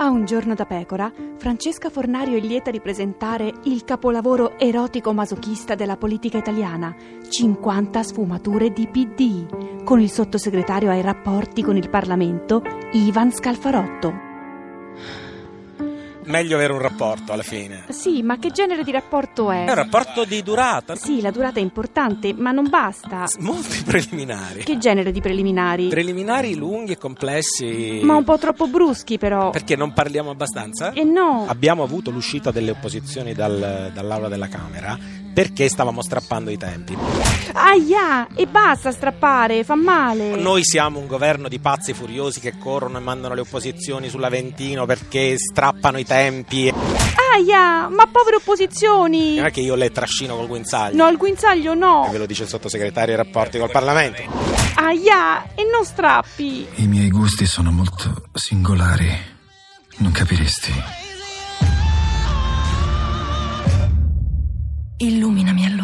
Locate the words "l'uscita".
32.10-32.50